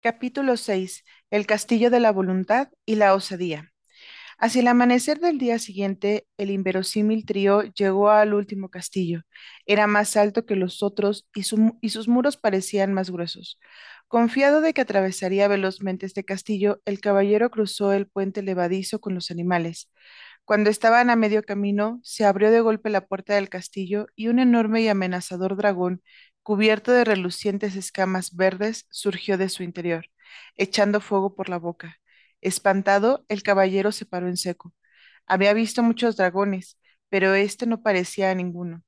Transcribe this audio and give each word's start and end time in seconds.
Capítulo 0.00 0.56
6. 0.56 1.04
El 1.30 1.46
castillo 1.46 1.90
de 1.90 2.00
la 2.00 2.12
voluntad 2.12 2.68
y 2.86 2.94
la 2.94 3.14
osadía. 3.14 3.72
Hacia 4.38 4.60
el 4.60 4.68
amanecer 4.68 5.20
del 5.20 5.38
día 5.38 5.58
siguiente, 5.58 6.26
el 6.38 6.50
inverosímil 6.50 7.26
trío 7.26 7.62
llegó 7.62 8.10
al 8.10 8.34
último 8.34 8.70
castillo. 8.70 9.22
Era 9.66 9.86
más 9.88 10.16
alto 10.16 10.46
que 10.46 10.56
los 10.56 10.82
otros 10.82 11.28
y, 11.34 11.42
y 11.80 11.90
sus 11.90 12.08
muros 12.08 12.36
parecían 12.36 12.94
más 12.94 13.10
gruesos. 13.10 13.60
Confiado 14.08 14.60
de 14.60 14.74
que 14.74 14.82
atravesaría 14.82 15.48
velozmente 15.48 16.06
este 16.06 16.24
castillo, 16.24 16.80
el 16.84 17.00
caballero 17.00 17.50
cruzó 17.50 17.92
el 17.92 18.06
puente 18.08 18.42
levadizo 18.42 19.00
con 19.00 19.14
los 19.14 19.30
animales. 19.30 19.90
Cuando 20.44 20.70
estaban 20.70 21.10
a 21.10 21.16
medio 21.16 21.42
camino, 21.42 22.00
se 22.02 22.24
abrió 22.24 22.50
de 22.50 22.60
golpe 22.60 22.90
la 22.90 23.06
puerta 23.06 23.34
del 23.34 23.48
castillo 23.50 24.06
y 24.16 24.28
un 24.28 24.38
enorme 24.38 24.80
y 24.82 24.88
amenazador 24.88 25.56
dragón, 25.56 26.02
cubierto 26.48 26.92
de 26.92 27.04
relucientes 27.04 27.76
escamas 27.76 28.34
verdes, 28.34 28.86
surgió 28.90 29.36
de 29.36 29.50
su 29.50 29.62
interior, 29.62 30.06
echando 30.56 31.00
fuego 31.02 31.34
por 31.34 31.50
la 31.50 31.58
boca. 31.58 31.98
Espantado, 32.40 33.26
el 33.28 33.42
caballero 33.42 33.92
se 33.92 34.06
paró 34.06 34.28
en 34.28 34.38
seco. 34.38 34.74
Había 35.26 35.52
visto 35.52 35.82
muchos 35.82 36.16
dragones, 36.16 36.78
pero 37.10 37.34
este 37.34 37.66
no 37.66 37.82
parecía 37.82 38.30
a 38.30 38.34
ninguno. 38.34 38.82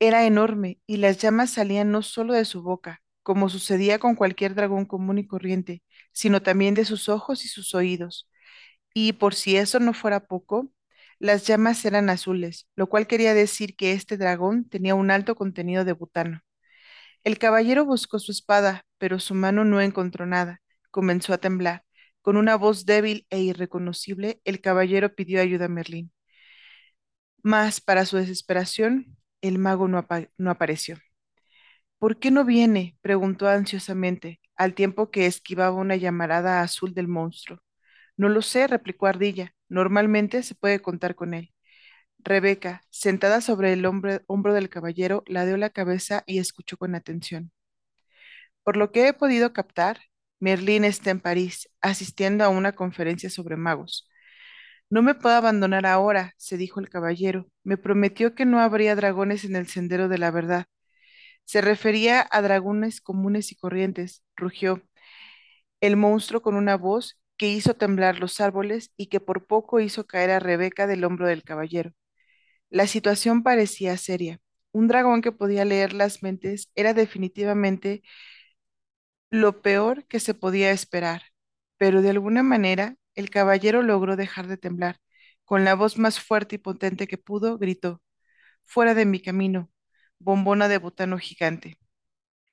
Era 0.00 0.24
enorme 0.26 0.80
y 0.86 0.98
las 0.98 1.18
llamas 1.18 1.50
salían 1.50 1.90
no 1.92 2.02
solo 2.02 2.34
de 2.34 2.44
su 2.44 2.62
boca, 2.62 3.02
como 3.22 3.48
sucedía 3.48 3.98
con 3.98 4.14
cualquier 4.16 4.54
dragón 4.54 4.86
común 4.86 5.18
y 5.18 5.26
corriente, 5.26 5.82
sino 6.12 6.42
también 6.42 6.74
de 6.74 6.84
sus 6.84 7.08
ojos 7.08 7.44
y 7.44 7.48
sus 7.48 7.74
oídos. 7.74 8.30
Y 8.94 9.14
por 9.14 9.34
si 9.34 9.56
eso 9.56 9.80
no 9.80 9.94
fuera 9.94 10.26
poco, 10.26 10.70
las 11.20 11.46
llamas 11.46 11.84
eran 11.86 12.10
azules, 12.10 12.68
lo 12.76 12.88
cual 12.88 13.06
quería 13.08 13.34
decir 13.34 13.76
que 13.76 13.92
este 13.92 14.16
dragón 14.18 14.68
tenía 14.68 14.94
un 14.96 15.10
alto 15.12 15.36
contenido 15.36 15.84
de 15.84 15.92
butano. 15.94 16.42
El 17.28 17.38
caballero 17.38 17.84
buscó 17.84 18.18
su 18.18 18.32
espada, 18.32 18.86
pero 18.96 19.20
su 19.20 19.34
mano 19.34 19.62
no 19.62 19.82
encontró 19.82 20.24
nada. 20.24 20.62
Comenzó 20.90 21.34
a 21.34 21.38
temblar. 21.38 21.84
Con 22.22 22.38
una 22.38 22.56
voz 22.56 22.86
débil 22.86 23.26
e 23.28 23.38
irreconocible, 23.40 24.40
el 24.44 24.62
caballero 24.62 25.14
pidió 25.14 25.42
ayuda 25.42 25.66
a 25.66 25.68
Merlín. 25.68 26.10
Mas, 27.42 27.82
para 27.82 28.06
su 28.06 28.16
desesperación, 28.16 29.18
el 29.42 29.58
mago 29.58 29.88
no, 29.88 30.06
no 30.38 30.50
apareció. 30.50 30.96
¿Por 31.98 32.18
qué 32.18 32.30
no 32.30 32.46
viene? 32.46 32.96
preguntó 33.02 33.46
ansiosamente, 33.46 34.40
al 34.56 34.74
tiempo 34.74 35.10
que 35.10 35.26
esquivaba 35.26 35.76
una 35.76 35.96
llamarada 35.96 36.62
azul 36.62 36.94
del 36.94 37.08
monstruo. 37.08 37.60
No 38.16 38.30
lo 38.30 38.40
sé, 38.42 38.66
replicó 38.68 39.06
Ardilla. 39.06 39.54
Normalmente 39.68 40.42
se 40.42 40.54
puede 40.54 40.80
contar 40.80 41.14
con 41.14 41.34
él. 41.34 41.52
Rebeca, 42.20 42.82
sentada 42.90 43.40
sobre 43.40 43.72
el 43.72 43.84
hombre- 43.84 44.22
hombro 44.28 44.54
del 44.54 44.68
caballero, 44.68 45.24
ladeó 45.26 45.56
la 45.56 45.70
cabeza 45.70 46.22
y 46.26 46.38
escuchó 46.38 46.76
con 46.76 46.94
atención. 46.94 47.50
Por 48.62 48.76
lo 48.76 48.92
que 48.92 49.08
he 49.08 49.12
podido 49.12 49.52
captar, 49.52 49.98
Merlín 50.40 50.84
está 50.84 51.10
en 51.10 51.20
París, 51.20 51.68
asistiendo 51.80 52.44
a 52.44 52.48
una 52.48 52.72
conferencia 52.72 53.30
sobre 53.30 53.56
magos. 53.56 54.08
No 54.90 55.02
me 55.02 55.14
puedo 55.14 55.36
abandonar 55.36 55.86
ahora, 55.86 56.34
se 56.38 56.56
dijo 56.56 56.80
el 56.80 56.88
caballero. 56.90 57.48
Me 57.64 57.76
prometió 57.78 58.34
que 58.34 58.46
no 58.46 58.60
habría 58.60 58.96
dragones 58.96 59.44
en 59.44 59.56
el 59.56 59.68
sendero 59.68 60.08
de 60.08 60.18
la 60.18 60.30
verdad. 60.30 60.66
Se 61.44 61.60
refería 61.62 62.26
a 62.30 62.42
dragones 62.42 63.00
comunes 63.00 63.52
y 63.52 63.56
corrientes, 63.56 64.24
rugió 64.36 64.82
el 65.80 65.96
monstruo 65.96 66.42
con 66.42 66.54
una 66.56 66.76
voz 66.76 67.20
que 67.36 67.48
hizo 67.48 67.74
temblar 67.74 68.18
los 68.20 68.40
árboles 68.40 68.92
y 68.96 69.06
que 69.08 69.20
por 69.20 69.46
poco 69.46 69.80
hizo 69.80 70.06
caer 70.06 70.30
a 70.30 70.40
Rebeca 70.40 70.86
del 70.86 71.04
hombro 71.04 71.26
del 71.28 71.44
caballero. 71.44 71.92
La 72.70 72.86
situación 72.86 73.42
parecía 73.42 73.96
seria. 73.96 74.40
Un 74.72 74.88
dragón 74.88 75.22
que 75.22 75.32
podía 75.32 75.64
leer 75.64 75.92
las 75.92 76.22
mentes 76.22 76.70
era 76.74 76.94
definitivamente 76.94 78.02
lo 79.30 79.62
peor 79.62 80.06
que 80.06 80.20
se 80.20 80.34
podía 80.34 80.70
esperar, 80.70 81.22
pero 81.76 82.02
de 82.02 82.10
alguna 82.10 82.42
manera 82.42 82.96
el 83.14 83.30
caballero 83.30 83.82
logró 83.82 84.16
dejar 84.16 84.46
de 84.48 84.56
temblar. 84.56 84.98
Con 85.44 85.64
la 85.64 85.74
voz 85.74 85.98
más 85.98 86.20
fuerte 86.20 86.56
y 86.56 86.58
potente 86.58 87.06
que 87.06 87.18
pudo, 87.18 87.58
gritó, 87.58 88.02
Fuera 88.64 88.94
de 88.94 89.06
mi 89.06 89.20
camino, 89.20 89.70
bombona 90.18 90.68
de 90.68 90.78
butano 90.78 91.18
gigante. 91.18 91.78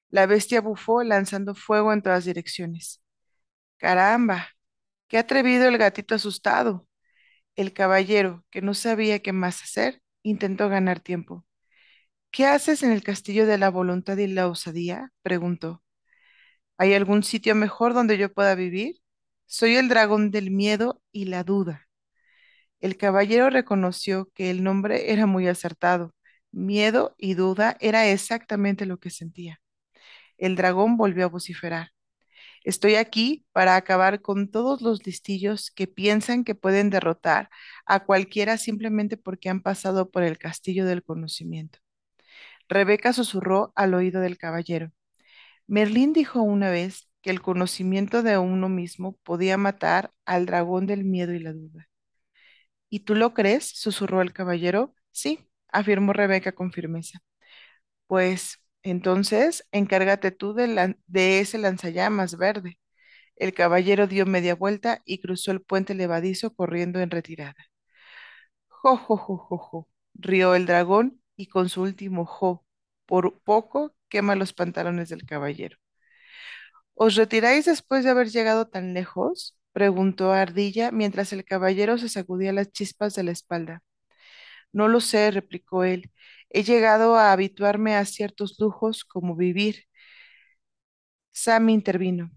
La 0.09 0.25
bestia 0.27 0.61
bufó 0.61 1.03
lanzando 1.03 1.55
fuego 1.55 1.93
en 1.93 2.01
todas 2.01 2.25
direcciones. 2.25 3.01
Caramba, 3.77 4.49
qué 5.07 5.17
atrevido 5.19 5.67
el 5.67 5.77
gatito 5.77 6.15
asustado. 6.15 6.87
El 7.55 7.73
caballero, 7.73 8.45
que 8.51 8.61
no 8.61 8.73
sabía 8.75 9.19
qué 9.21 9.33
más 9.33 9.63
hacer, 9.63 10.01
intentó 10.25 10.69
ganar 10.69 10.99
tiempo. 10.99 11.45
¿Qué 12.31 12.45
haces 12.47 12.83
en 12.83 12.91
el 12.91 13.03
castillo 13.03 13.45
de 13.47 13.57
la 13.57 13.69
voluntad 13.69 14.17
y 14.17 14.27
la 14.27 14.47
osadía? 14.47 15.11
preguntó. 15.23 15.83
¿Hay 16.77 16.93
algún 16.93 17.23
sitio 17.23 17.55
mejor 17.55 17.93
donde 17.93 18.17
yo 18.17 18.33
pueda 18.33 18.55
vivir? 18.55 19.01
Soy 19.45 19.75
el 19.77 19.89
dragón 19.89 20.31
del 20.31 20.51
miedo 20.51 21.01
y 21.11 21.25
la 21.25 21.43
duda. 21.43 21.87
El 22.79 22.97
caballero 22.97 23.49
reconoció 23.49 24.29
que 24.33 24.51
el 24.51 24.63
nombre 24.63 25.11
era 25.13 25.25
muy 25.27 25.47
acertado. 25.47 26.15
Miedo 26.51 27.15
y 27.17 27.35
duda 27.35 27.77
era 27.81 28.07
exactamente 28.09 28.85
lo 28.85 28.99
que 28.99 29.09
sentía. 29.09 29.61
El 30.37 30.55
dragón 30.57 30.97
volvió 30.97 31.25
a 31.25 31.29
vociferar. 31.29 31.91
Estoy 32.65 32.95
aquí 32.95 33.45
para 33.53 33.77
acabar 33.77 34.21
con 34.21 34.49
todos 34.51 34.81
los 34.81 35.05
listillos 35.05 35.71
que 35.71 35.87
piensan 35.87 36.43
que 36.43 36.55
pueden 36.55 36.89
derrotar 36.89 37.49
a 37.85 38.05
cualquiera 38.05 38.57
simplemente 38.57 39.17
porque 39.17 39.49
han 39.49 39.61
pasado 39.61 40.09
por 40.11 40.23
el 40.23 40.39
castillo 40.39 40.85
del 40.85 41.03
conocimiento. 41.03 41.79
Rebeca 42.69 43.13
susurró 43.13 43.71
al 43.75 43.93
oído 43.93 44.21
del 44.21 44.37
caballero. 44.37 44.91
Merlín 45.67 46.13
dijo 46.13 46.41
una 46.41 46.69
vez 46.71 47.09
que 47.21 47.31
el 47.31 47.41
conocimiento 47.41 48.23
de 48.23 48.37
uno 48.39 48.69
mismo 48.69 49.17
podía 49.23 49.57
matar 49.57 50.11
al 50.25 50.45
dragón 50.47 50.87
del 50.87 51.05
miedo 51.05 51.33
y 51.33 51.39
la 51.39 51.53
duda. 51.53 51.89
¿Y 52.89 53.01
tú 53.01 53.15
lo 53.15 53.33
crees? 53.33 53.65
susurró 53.75 54.21
el 54.21 54.33
caballero. 54.33 54.95
Sí, 55.11 55.47
afirmó 55.71 56.13
Rebeca 56.13 56.53
con 56.53 56.71
firmeza. 56.71 57.19
Pues 58.07 58.59
entonces 58.85 59.67
encárgate 59.71 60.31
tú 60.31 60.53
de, 60.53 60.95
ese 61.39 61.57
lanzallamas 61.57 62.37
verde. 62.37 62.79
El 63.37 63.53
caballero 63.53 64.07
dio 64.07 64.25
media 64.27 64.55
vuelta 64.55 65.01
y 65.05 65.19
cruzó 65.21 65.51
el 65.51 65.61
puente 65.61 65.95
levadizo 65.95 66.55
corriendo 66.55 66.99
en 67.01 67.11
retirada. 67.11 67.55
Jo, 68.69 68.95
jo, 68.97 69.17
jo, 69.17 69.37
jo, 69.37 69.57
jo, 69.57 69.87
rió 70.13 70.53
el 70.55 70.65
dragón 70.67 71.19
y 71.35 71.47
con 71.47 71.67
su 71.69 71.81
último 71.81 72.25
jo, 72.25 72.63
por 73.07 73.39
poco 73.41 73.95
quema 74.09 74.35
los 74.35 74.53
pantalones 74.53 75.09
del 75.09 75.25
caballero. 75.25 75.77
¿Os 76.93 77.15
retiráis 77.15 77.65
después 77.65 78.03
de 78.03 78.09
haber 78.11 78.29
llegado 78.29 78.67
tan 78.67 78.93
lejos? 78.93 79.57
preguntó 79.73 80.31
Ardilla 80.31 80.91
mientras 80.91 81.33
el 81.33 81.43
caballero 81.45 81.97
se 81.97 82.09
sacudía 82.09 82.53
las 82.53 82.71
chispas 82.71 83.15
de 83.15 83.23
la 83.23 83.31
espalda. 83.31 83.83
No 84.71 84.87
lo 84.87 85.01
sé, 85.01 85.31
replicó 85.31 85.83
él. 85.83 86.11
He 86.55 86.63
llegado 86.63 87.17
a 87.17 87.33
habituarme 87.33 87.95
a 87.95 88.05
ciertos 88.05 88.55
lujos 88.59 89.03
como 89.03 89.35
vivir. 89.35 89.83
Sam 91.31 91.69
intervino. 91.69 92.31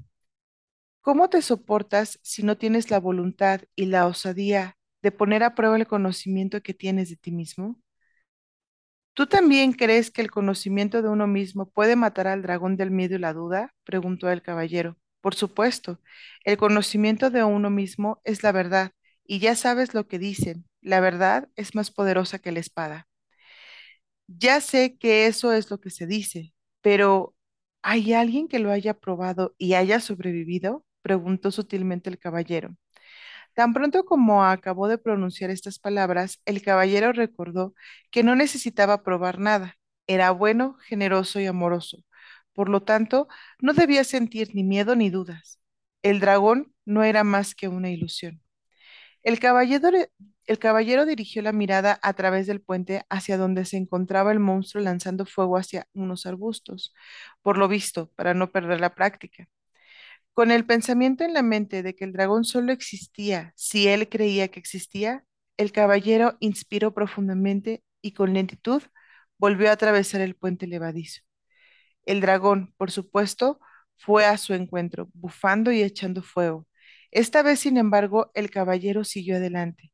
¿Cómo 1.01 1.29
te 1.29 1.43
soportas 1.43 2.21
si 2.23 2.45
no 2.45 2.57
tienes 2.57 2.91
la 2.91 3.01
voluntad 3.01 3.63
y 3.75 3.87
la 3.87 4.07
osadía 4.07 4.77
de 5.03 5.11
poner 5.11 5.43
a 5.43 5.55
prueba 5.57 5.77
el 5.77 5.89
conocimiento 5.89 6.63
que 6.63 6.75
tienes 6.75 7.11
de 7.11 7.17
ti 7.17 7.33
mismo? 7.33 7.81
¿Tú 9.15 9.27
también 9.27 9.73
crees 9.73 10.11
que 10.11 10.23
el 10.23 10.31
conocimiento 10.31 11.03
de 11.03 11.09
uno 11.09 11.27
mismo 11.27 11.69
puede 11.71 11.97
matar 11.97 12.27
al 12.29 12.43
dragón 12.43 12.77
del 12.77 12.91
miedo 12.91 13.17
y 13.17 13.19
la 13.19 13.33
duda? 13.35 13.75
preguntó 13.85 14.31
el 14.31 14.43
caballero. 14.43 14.97
Por 15.21 15.35
supuesto, 15.35 16.01
el 16.45 16.57
conocimiento 16.57 17.31
de 17.31 17.43
uno 17.45 17.69
mismo 17.71 18.21
es 18.25 18.43
la 18.45 18.53
verdad, 18.53 18.93
y 19.25 19.41
ya 19.41 19.57
sabes 19.57 19.93
lo 19.93 20.07
que 20.07 20.19
dicen, 20.21 20.67
la 20.81 21.01
verdad 21.01 21.49
es 21.57 21.75
más 21.75 21.91
poderosa 21.91 22.39
que 22.39 22.53
la 22.53 22.61
espada. 22.61 23.08
Ya 24.29 24.61
sé 24.61 24.97
que 24.99 25.27
eso 25.27 25.53
es 25.53 25.71
lo 25.71 25.81
que 25.81 25.91
se 25.91 26.07
dice, 26.07 26.55
pero 26.83 27.35
¿hay 27.83 28.13
alguien 28.13 28.49
que 28.49 28.59
lo 28.59 28.71
haya 28.71 28.95
probado 28.95 29.55
y 29.59 29.75
haya 29.75 30.01
sobrevivido? 30.01 30.85
preguntó 31.03 31.51
sutilmente 31.51 32.11
el 32.11 32.19
caballero. 32.19 32.77
Tan 33.55 33.75
pronto 33.75 34.05
como 34.05 34.45
acabó 34.45 34.89
de 34.89 34.99
pronunciar 34.99 35.51
estas 35.51 35.79
palabras, 35.81 36.41
el 36.47 36.63
caballero 36.63 37.13
recordó 37.13 37.75
que 38.11 38.23
no 38.25 38.37
necesitaba 38.37 39.03
probar 39.05 39.39
nada. 39.41 39.77
Era 40.09 40.31
bueno, 40.33 40.77
generoso 40.89 41.41
y 41.41 41.47
amoroso. 41.47 41.99
Por 42.55 42.69
lo 42.71 42.83
tanto, 42.85 43.29
no 43.61 43.75
debía 43.75 44.05
sentir 44.05 44.55
ni 44.55 44.65
miedo 44.65 44.97
ni 44.97 45.11
dudas. 45.11 45.61
El 46.03 46.21
dragón 46.21 46.75
no 46.87 47.05
era 47.05 47.25
más 47.25 47.55
que 47.55 47.69
una 47.69 47.91
ilusión. 47.91 48.43
El 49.23 49.39
caballero, 49.41 49.91
el 50.49 50.59
caballero 50.59 51.07
dirigió 51.07 51.43
la 51.43 51.53
mirada 51.53 52.01
a 52.03 52.15
través 52.15 52.47
del 52.47 52.61
puente 52.63 53.05
hacia 53.11 53.37
donde 53.37 53.65
se 53.67 53.77
encontraba 53.77 54.33
el 54.33 54.41
monstruo 54.41 54.83
lanzando 54.83 55.27
fuego 55.27 55.59
hacia 55.59 55.87
unos 55.95 56.27
arbustos, 56.27 56.95
por 57.43 57.59
lo 57.59 57.69
visto, 57.69 58.11
para 58.17 58.35
no 58.35 58.51
perder 58.51 58.81
la 58.81 58.95
práctica. 58.95 59.49
Con 60.35 60.51
el 60.51 60.67
pensamiento 60.67 61.25
en 61.25 61.35
la 61.35 61.43
mente 61.43 61.83
de 61.83 61.95
que 61.95 62.05
el 62.05 62.13
dragón 62.13 62.45
solo 62.45 62.73
existía 62.73 63.53
si 63.57 63.89
él 63.89 64.09
creía 64.09 64.49
que 64.49 64.61
existía, 64.61 65.25
el 65.59 65.73
caballero 65.73 66.37
inspiró 66.41 66.95
profundamente 66.95 67.83
y 68.03 68.13
con 68.13 68.35
lentitud 68.35 68.83
volvió 69.39 69.71
a 69.71 69.73
atravesar 69.73 70.21
el 70.23 70.37
puente 70.37 70.67
levadizo. 70.67 71.23
El 72.07 72.21
dragón, 72.21 72.75
por 72.79 72.91
supuesto, 72.91 73.61
fue 73.97 74.25
a 74.27 74.39
su 74.39 74.55
encuentro, 74.55 75.11
bufando 75.15 75.73
y 75.73 75.83
echando 75.83 76.23
fuego. 76.23 76.67
Esta 77.11 77.43
vez, 77.43 77.61
sin 77.61 77.77
embargo, 77.77 78.31
el 78.35 78.51
caballero 78.51 79.05
siguió 79.05 79.37
adelante, 79.37 79.93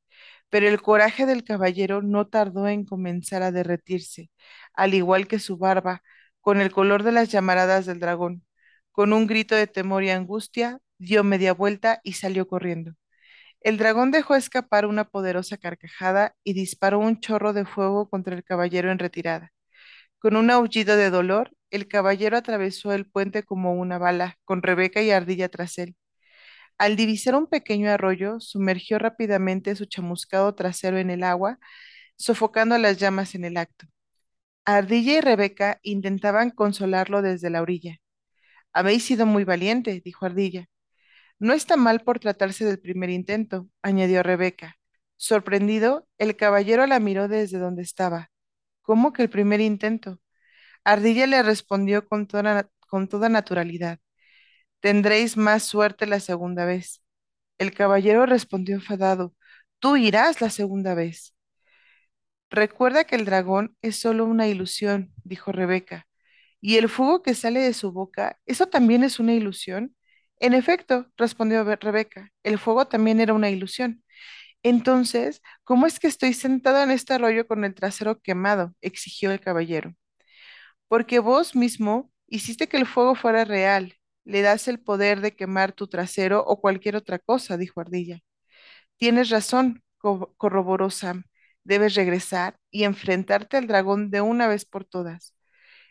pero 0.54 0.68
el 0.68 0.80
coraje 0.80 1.26
del 1.26 1.42
caballero 1.42 2.00
no 2.00 2.28
tardó 2.28 2.68
en 2.68 2.84
comenzar 2.84 3.42
a 3.42 3.50
derretirse, 3.50 4.30
al 4.72 4.94
igual 4.94 5.26
que 5.26 5.40
su 5.40 5.58
barba, 5.58 6.04
con 6.40 6.60
el 6.60 6.70
color 6.70 7.02
de 7.02 7.10
las 7.10 7.28
llamaradas 7.32 7.86
del 7.86 7.98
dragón. 7.98 8.44
Con 8.92 9.12
un 9.12 9.26
grito 9.26 9.56
de 9.56 9.66
temor 9.66 10.04
y 10.04 10.10
angustia, 10.10 10.78
dio 10.96 11.24
media 11.24 11.54
vuelta 11.54 12.00
y 12.04 12.12
salió 12.14 12.46
corriendo. 12.46 12.92
El 13.62 13.78
dragón 13.78 14.12
dejó 14.12 14.36
escapar 14.36 14.86
una 14.86 15.04
poderosa 15.06 15.56
carcajada 15.58 16.36
y 16.44 16.54
disparó 16.54 17.00
un 17.00 17.18
chorro 17.20 17.52
de 17.52 17.66
fuego 17.66 18.08
contra 18.08 18.36
el 18.36 18.44
caballero 18.44 18.92
en 18.92 19.00
retirada. 19.00 19.52
Con 20.20 20.36
un 20.36 20.50
aullido 20.52 20.96
de 20.96 21.10
dolor, 21.10 21.52
el 21.70 21.88
caballero 21.88 22.36
atravesó 22.36 22.92
el 22.92 23.06
puente 23.06 23.42
como 23.44 23.74
una 23.74 23.98
bala, 23.98 24.38
con 24.44 24.62
Rebeca 24.62 25.02
y 25.02 25.10
Ardilla 25.10 25.48
tras 25.48 25.78
él. 25.78 25.96
Al 26.78 26.96
divisar 26.96 27.34
un 27.36 27.46
pequeño 27.46 27.90
arroyo, 27.90 28.40
sumergió 28.40 28.98
rápidamente 28.98 29.76
su 29.76 29.86
chamuscado 29.86 30.54
trasero 30.54 30.98
en 30.98 31.10
el 31.10 31.22
agua, 31.22 31.58
sofocando 32.16 32.78
las 32.78 32.98
llamas 32.98 33.34
en 33.34 33.44
el 33.44 33.56
acto. 33.56 33.86
Ardilla 34.64 35.14
y 35.18 35.20
Rebeca 35.20 35.80
intentaban 35.82 36.50
consolarlo 36.50 37.22
desde 37.22 37.50
la 37.50 37.62
orilla. 37.62 37.98
Habéis 38.72 39.04
sido 39.04 39.26
muy 39.26 39.44
valiente, 39.44 40.02
dijo 40.04 40.26
Ardilla. 40.26 40.68
No 41.38 41.52
está 41.54 41.76
mal 41.76 42.00
por 42.02 42.20
tratarse 42.20 42.64
del 42.64 42.80
primer 42.80 43.10
intento, 43.10 43.68
añadió 43.82 44.22
Rebeca. 44.22 44.76
Sorprendido, 45.16 46.08
el 46.18 46.36
caballero 46.36 46.86
la 46.86 47.00
miró 47.00 47.28
desde 47.28 47.58
donde 47.58 47.82
estaba. 47.82 48.30
¿Cómo 48.82 49.12
que 49.12 49.22
el 49.22 49.30
primer 49.30 49.60
intento? 49.60 50.20
Ardilla 50.84 51.26
le 51.26 51.42
respondió 51.42 52.06
con 52.08 52.26
toda, 52.26 52.70
con 52.88 53.08
toda 53.08 53.28
naturalidad. 53.28 54.00
Tendréis 54.84 55.36
más 55.36 55.64
suerte 55.64 56.06
la 56.06 56.20
segunda 56.20 56.64
vez. 56.64 57.02
El 57.58 57.74
caballero 57.74 58.26
respondió 58.26 58.76
enfadado. 58.76 59.34
Tú 59.80 59.96
irás 59.96 60.40
la 60.42 60.50
segunda 60.50 60.94
vez. 60.94 61.34
Recuerda 62.50 63.04
que 63.04 63.16
el 63.16 63.24
dragón 63.24 63.76
es 63.82 63.96
solo 63.96 64.24
una 64.26 64.46
ilusión, 64.48 65.12
dijo 65.24 65.50
Rebeca. 65.52 66.06
¿Y 66.60 66.76
el 66.78 66.88
fuego 66.88 67.22
que 67.22 67.34
sale 67.34 67.60
de 67.60 67.74
su 67.74 67.92
boca, 67.92 68.38
eso 68.46 68.66
también 68.68 69.04
es 69.04 69.20
una 69.20 69.34
ilusión? 69.34 69.96
En 70.40 70.54
efecto, 70.54 71.08
respondió 71.16 71.64
Be- 71.64 71.76
Rebeca, 71.76 72.30
el 72.42 72.58
fuego 72.58 72.86
también 72.88 73.20
era 73.20 73.34
una 73.34 73.50
ilusión. 73.50 74.04
Entonces, 74.62 75.42
¿cómo 75.64 75.86
es 75.86 76.00
que 76.00 76.08
estoy 76.08 76.34
sentada 76.34 76.84
en 76.84 76.92
este 76.92 77.14
arroyo 77.14 77.46
con 77.48 77.64
el 77.64 77.74
trasero 77.74 78.20
quemado? 78.22 78.74
exigió 78.82 79.32
el 79.32 79.40
caballero. 79.40 79.94
Porque 80.88 81.18
vos 81.20 81.56
mismo 81.56 82.12
hiciste 82.28 82.68
que 82.68 82.78
el 82.78 82.86
fuego 82.86 83.14
fuera 83.16 83.44
real. 83.44 83.94
Le 84.24 84.42
das 84.42 84.68
el 84.68 84.80
poder 84.80 85.20
de 85.20 85.34
quemar 85.36 85.72
tu 85.72 85.88
trasero 85.88 86.44
o 86.46 86.60
cualquier 86.60 86.96
otra 86.96 87.18
cosa, 87.18 87.56
dijo 87.56 87.80
Ardilla. 87.80 88.20
Tienes 88.96 89.30
razón, 89.30 89.82
co- 89.98 90.34
corroboró 90.36 90.90
Sam. 90.90 91.24
Debes 91.64 91.94
regresar 91.94 92.58
y 92.70 92.84
enfrentarte 92.84 93.56
al 93.56 93.66
dragón 93.66 94.10
de 94.10 94.20
una 94.20 94.48
vez 94.48 94.64
por 94.64 94.84
todas. 94.84 95.34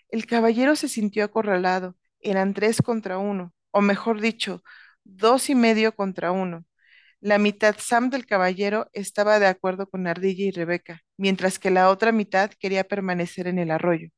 El 0.10 0.26
caballero 0.26 0.76
se 0.76 0.90
sintió 0.90 1.26
acorralado. 1.26 1.96
Eran 2.22 2.54
tres 2.54 2.82
contra 2.82 3.18
uno, 3.18 3.54
o 3.72 3.82
mejor 3.82 4.22
dicho, 4.22 4.64
dos 5.04 5.50
y 5.50 5.56
medio 5.56 5.96
contra 5.96 6.32
uno. 6.32 6.66
La 7.22 7.38
mitad 7.40 7.76
Sam 7.80 8.10
del 8.12 8.26
caballero 8.28 8.90
estaba 8.94 9.40
de 9.40 9.48
acuerdo 9.48 9.90
con 9.90 10.08
Ardilla 10.08 10.46
y 10.46 10.52
Rebeca, 10.52 11.02
mientras 11.18 11.60
que 11.60 11.72
la 11.72 11.90
otra 11.90 12.12
mitad 12.14 12.52
quería 12.60 12.84
permanecer 12.86 13.48
en 13.48 13.60
el 13.60 13.72
arroyo. 13.72 14.10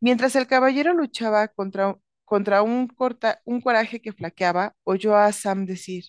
Mientras 0.00 0.36
el 0.36 0.46
caballero 0.46 0.92
luchaba 0.94 1.48
contra, 1.48 1.96
contra 2.28 2.62
un, 2.62 2.88
corta- 2.88 3.40
un 3.44 3.60
coraje 3.60 4.00
que 4.02 4.12
flaqueaba, 4.12 4.74
oyó 4.84 5.16
a 5.16 5.32
Sam 5.32 5.66
decir, 5.66 6.04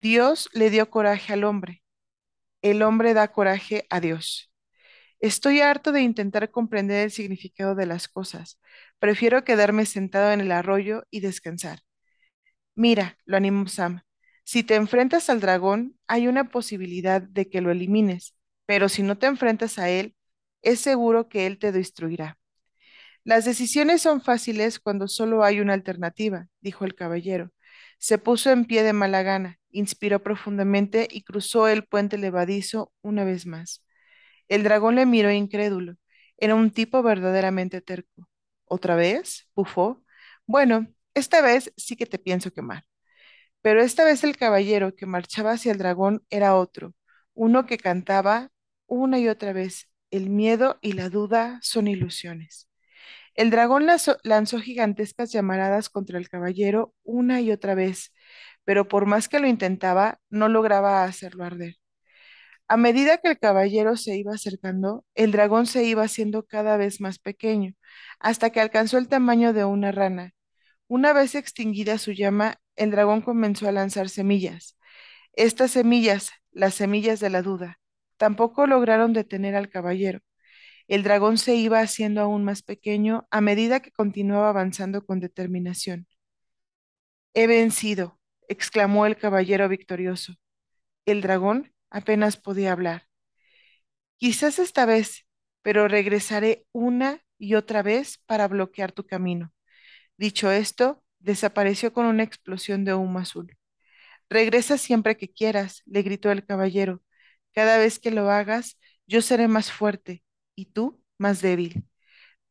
Dios 0.00 0.48
le 0.52 0.70
dio 0.70 0.90
coraje 0.90 1.32
al 1.32 1.44
hombre, 1.44 1.82
el 2.62 2.82
hombre 2.82 3.14
da 3.14 3.28
coraje 3.32 3.86
a 3.90 4.00
Dios. 4.00 4.52
Estoy 5.20 5.60
harto 5.60 5.92
de 5.92 6.02
intentar 6.02 6.50
comprender 6.50 7.04
el 7.04 7.10
significado 7.12 7.74
de 7.76 7.86
las 7.86 8.08
cosas. 8.08 8.60
Prefiero 9.00 9.44
quedarme 9.44 9.86
sentado 9.86 10.32
en 10.32 10.40
el 10.42 10.52
arroyo 10.52 11.04
y 11.10 11.20
descansar. 11.20 11.80
Mira, 12.74 13.18
lo 13.26 13.36
animó 13.36 13.68
Sam. 13.68 14.02
Si 14.44 14.62
te 14.64 14.76
enfrentas 14.76 15.30
al 15.30 15.40
dragón, 15.40 15.98
hay 16.08 16.28
una 16.28 16.50
posibilidad 16.50 17.22
de 17.22 17.48
que 17.50 17.60
lo 17.60 17.70
elimines, 17.70 18.34
pero 18.66 18.88
si 18.88 19.02
no 19.02 19.18
te 19.18 19.26
enfrentas 19.26 19.78
a 19.78 19.90
él, 19.90 20.16
es 20.62 20.80
seguro 20.80 21.28
que 21.28 21.46
él 21.46 21.58
te 21.58 21.72
destruirá. 21.72 22.38
Las 23.30 23.44
decisiones 23.44 24.02
son 24.02 24.20
fáciles 24.20 24.80
cuando 24.80 25.06
solo 25.06 25.44
hay 25.44 25.60
una 25.60 25.72
alternativa, 25.72 26.48
dijo 26.60 26.84
el 26.84 26.96
caballero. 26.96 27.52
Se 28.00 28.18
puso 28.18 28.50
en 28.50 28.64
pie 28.64 28.82
de 28.82 28.92
mala 28.92 29.22
gana, 29.22 29.60
inspiró 29.70 30.20
profundamente 30.20 31.06
y 31.08 31.22
cruzó 31.22 31.68
el 31.68 31.84
puente 31.84 32.18
levadizo 32.18 32.92
una 33.02 33.22
vez 33.22 33.46
más. 33.46 33.84
El 34.48 34.64
dragón 34.64 34.96
le 34.96 35.06
miró 35.06 35.30
incrédulo. 35.30 35.94
Era 36.38 36.56
un 36.56 36.72
tipo 36.72 37.04
verdaderamente 37.04 37.80
terco. 37.80 38.28
¿Otra 38.64 38.96
vez? 38.96 39.48
bufó. 39.54 40.02
Bueno, 40.44 40.88
esta 41.14 41.40
vez 41.40 41.72
sí 41.76 41.94
que 41.94 42.06
te 42.06 42.18
pienso 42.18 42.52
quemar. 42.52 42.84
Pero 43.62 43.80
esta 43.82 44.04
vez 44.04 44.24
el 44.24 44.36
caballero 44.36 44.96
que 44.96 45.06
marchaba 45.06 45.52
hacia 45.52 45.72
el 45.72 45.78
dragón 45.78 46.24
era 46.30 46.56
otro, 46.56 46.94
uno 47.34 47.66
que 47.66 47.78
cantaba 47.78 48.50
una 48.88 49.20
y 49.20 49.28
otra 49.28 49.52
vez, 49.52 49.88
el 50.10 50.30
miedo 50.30 50.80
y 50.82 50.94
la 50.94 51.10
duda 51.10 51.60
son 51.62 51.86
ilusiones. 51.86 52.69
El 53.40 53.48
dragón 53.48 53.86
lanzó, 53.86 54.58
gigantescas 54.60 55.32
llamaradas 55.32 55.88
contra 55.88 56.18
el 56.18 56.28
caballero 56.28 56.92
una 57.04 57.40
y 57.40 57.50
otra 57.52 57.74
vez, 57.74 58.12
pero 58.64 58.86
por 58.86 59.06
más 59.06 59.30
que 59.30 59.40
lo 59.40 59.46
intentaba, 59.46 60.20
no 60.28 60.50
lograba 60.50 61.04
hacerlo 61.04 61.44
arder. 61.44 61.76
A 62.68 62.76
medida 62.76 63.16
que 63.16 63.28
el 63.28 63.38
caballero 63.38 63.96
se 63.96 64.14
iba 64.18 64.34
acercando, 64.34 65.06
el 65.14 65.32
dragón 65.32 65.66
se 65.66 65.84
iba 65.84 66.02
haciendo 66.02 66.44
cada 66.44 66.76
vez 66.76 67.00
más 67.00 67.18
pequeño, 67.18 67.72
hasta 68.18 68.50
que 68.50 68.60
alcanzó 68.60 68.98
el 68.98 69.08
tamaño 69.08 69.54
de 69.54 69.64
una 69.64 69.90
rana. 69.90 70.34
Una 70.86 71.14
vez 71.14 71.34
extinguida 71.34 71.96
su 71.96 72.12
llama, 72.12 72.60
el 72.76 72.90
dragón 72.90 73.22
comenzó 73.22 73.66
a 73.68 73.72
lanzar 73.72 74.10
semillas. 74.10 74.76
Estas 75.32 75.70
semillas, 75.70 76.30
las 76.52 76.74
semillas 76.74 77.20
de 77.20 77.30
la 77.30 77.40
duda, 77.40 77.80
tampoco 78.18 78.66
lograron 78.66 79.14
detener 79.14 79.54
al 79.56 79.70
caballero. 79.70 80.20
El 80.90 81.04
dragón 81.04 81.38
se 81.38 81.54
iba 81.54 81.78
haciendo 81.78 82.20
aún 82.20 82.42
más 82.42 82.62
pequeño 82.62 83.28
a 83.30 83.40
medida 83.40 83.78
que 83.78 83.92
continuaba 83.92 84.48
avanzando 84.48 85.06
con 85.06 85.20
determinación. 85.20 86.08
He 87.32 87.46
vencido, 87.46 88.18
exclamó 88.48 89.06
el 89.06 89.16
caballero 89.16 89.68
victorioso. 89.68 90.34
El 91.06 91.20
dragón 91.22 91.72
apenas 91.90 92.36
podía 92.36 92.72
hablar. 92.72 93.06
Quizás 94.16 94.58
esta 94.58 94.84
vez, 94.84 95.26
pero 95.62 95.86
regresaré 95.86 96.66
una 96.72 97.22
y 97.38 97.54
otra 97.54 97.82
vez 97.82 98.18
para 98.26 98.48
bloquear 98.48 98.90
tu 98.90 99.06
camino. 99.06 99.52
Dicho 100.16 100.50
esto, 100.50 101.04
desapareció 101.20 101.92
con 101.92 102.06
una 102.06 102.24
explosión 102.24 102.84
de 102.84 102.94
humo 102.94 103.20
azul. 103.20 103.56
Regresa 104.28 104.76
siempre 104.76 105.16
que 105.16 105.32
quieras, 105.32 105.82
le 105.86 106.02
gritó 106.02 106.32
el 106.32 106.44
caballero. 106.44 107.00
Cada 107.52 107.78
vez 107.78 108.00
que 108.00 108.10
lo 108.10 108.28
hagas, 108.28 108.76
yo 109.06 109.22
seré 109.22 109.46
más 109.46 109.70
fuerte 109.70 110.24
y 110.60 110.66
tú 110.66 111.02
más 111.18 111.40
débil. 111.40 111.84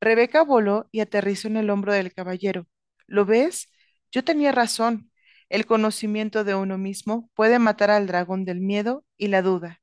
Rebeca 0.01 0.43
voló 0.43 0.89
y 0.91 1.01
aterrizó 1.01 1.47
en 1.47 1.57
el 1.57 1.69
hombro 1.69 1.93
del 1.93 2.13
caballero. 2.13 2.67
¿Lo 3.07 3.25
ves? 3.25 3.69
Yo 4.11 4.23
tenía 4.23 4.51
razón. 4.51 5.11
El 5.49 5.65
conocimiento 5.65 6.43
de 6.43 6.55
uno 6.55 6.77
mismo 6.77 7.29
puede 7.35 7.59
matar 7.59 7.91
al 7.91 8.07
dragón 8.07 8.45
del 8.45 8.61
miedo 8.61 9.05
y 9.17 9.27
la 9.27 9.41
duda. 9.41 9.81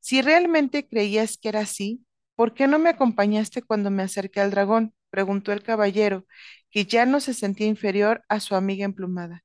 Si 0.00 0.22
realmente 0.22 0.88
creías 0.88 1.38
que 1.38 1.48
era 1.50 1.60
así, 1.60 2.04
¿por 2.36 2.54
qué 2.54 2.66
no 2.68 2.78
me 2.78 2.90
acompañaste 2.90 3.62
cuando 3.62 3.90
me 3.90 4.02
acerqué 4.02 4.40
al 4.40 4.50
dragón? 4.50 4.94
preguntó 5.10 5.52
el 5.52 5.62
caballero, 5.62 6.26
que 6.70 6.86
ya 6.86 7.06
no 7.06 7.20
se 7.20 7.34
sentía 7.34 7.66
inferior 7.66 8.24
a 8.28 8.40
su 8.40 8.54
amiga 8.54 8.84
emplumada. 8.86 9.44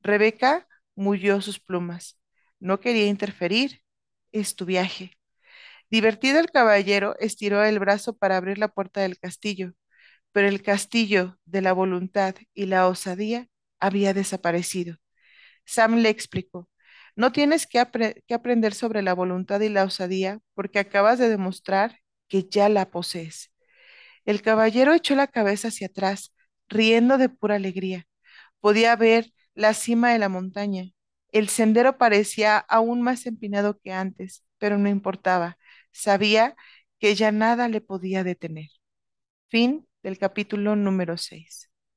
Rebeca 0.00 0.68
mulló 0.94 1.40
sus 1.42 1.60
plumas. 1.60 2.20
No 2.60 2.80
quería 2.80 3.06
interferir. 3.06 3.82
Es 4.32 4.56
tu 4.56 4.64
viaje. 4.66 5.19
Divertido 5.90 6.38
el 6.40 6.50
caballero 6.50 7.16
estiró 7.18 7.64
el 7.64 7.78
brazo 7.78 8.16
para 8.16 8.36
abrir 8.36 8.58
la 8.58 8.68
puerta 8.68 9.00
del 9.00 9.18
castillo, 9.18 9.72
pero 10.32 10.48
el 10.48 10.62
castillo 10.62 11.38
de 11.46 11.62
la 11.62 11.72
voluntad 11.74 12.36
y 12.54 12.66
la 12.66 12.88
osadía 12.88 13.48
había 13.80 14.14
desaparecido. 14.14 14.96
Sam 15.66 15.96
le 15.98 16.10
explicó, 16.10 16.68
no 17.16 17.32
tienes 17.32 17.66
que, 17.66 17.80
apre- 17.80 18.22
que 18.26 18.34
aprender 18.34 18.74
sobre 18.74 19.02
la 19.02 19.14
voluntad 19.14 19.60
y 19.60 19.68
la 19.70 19.84
osadía 19.84 20.40
porque 20.54 20.78
acabas 20.80 21.18
de 21.18 21.28
demostrar 21.30 21.98
que 22.28 22.44
ya 22.50 22.68
la 22.68 22.90
posees. 22.90 23.52
El 24.24 24.42
caballero 24.42 24.94
echó 24.94 25.14
la 25.14 25.26
cabeza 25.26 25.68
hacia 25.68 25.88
atrás, 25.88 26.34
riendo 26.68 27.18
de 27.18 27.28
pura 27.28 27.56
alegría. 27.56 28.06
Podía 28.60 28.96
ver 28.96 29.32
la 29.54 29.74
cima 29.74 30.12
de 30.12 30.20
la 30.20 30.30
montaña. 30.30 30.86
El 31.32 31.48
sendero 31.50 31.98
parecía 31.98 32.58
aún 32.58 33.02
más 33.02 33.26
empinado 33.26 33.78
que 33.80 33.92
antes, 33.92 34.44
pero 34.58 34.78
no 34.78 34.88
importaba. 34.90 35.58
Sabía 35.92 36.56
que 36.98 37.14
ya 37.14 37.32
nada 37.32 37.68
le 37.68 37.80
podía 37.80 38.24
detener. 38.24 38.70
Fin 39.48 39.88
del 40.04 40.18
capítulo 40.18 40.76
número 40.76 41.18
6. 41.18 41.69